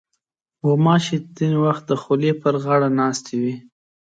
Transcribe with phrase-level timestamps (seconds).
[0.65, 3.55] غوماشې ځینې وخت د خولې پر غاړه ناستې وي.